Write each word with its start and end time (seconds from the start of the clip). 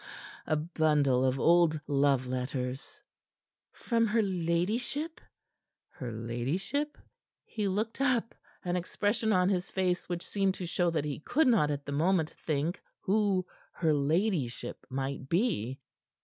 "A 0.47 0.55
bundle 0.55 1.23
of 1.23 1.39
old 1.39 1.79
love 1.85 2.25
letters." 2.25 3.03
"From 3.71 4.07
her 4.07 4.23
ladyship?" 4.23 5.21
"Her 5.91 6.11
ladyship?" 6.11 6.97
He 7.45 7.67
looked 7.67 8.01
up, 8.01 8.33
an 8.65 8.75
expression 8.75 9.31
on 9.31 9.47
his 9.49 9.69
face 9.69 10.09
which 10.09 10.25
seemed 10.25 10.55
to 10.55 10.65
show 10.65 10.89
that 10.89 11.05
he 11.05 11.19
could 11.19 11.45
not 11.47 11.69
at 11.69 11.85
the 11.85 11.91
moment 11.91 12.31
think 12.31 12.81
who 13.01 13.45
her 13.73 13.93
ladyship 13.93 14.87
might 14.89 15.29
be. 15.29 15.79